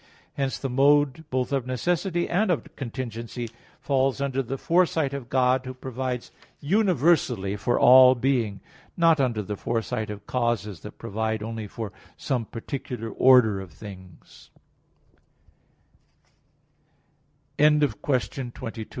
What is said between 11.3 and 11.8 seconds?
only